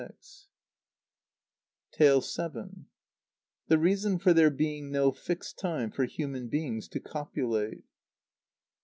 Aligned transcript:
_The 1.99 2.23
Reason 3.69 4.17
for 4.17 4.33
there 4.33 4.49
being 4.49 4.89
no 4.89 5.11
Fixed 5.11 5.59
Time 5.59 5.91
for 5.91 6.05
Human 6.05 6.47
Beings 6.47 6.87
to 6.87 6.99
copulate. 6.99 7.83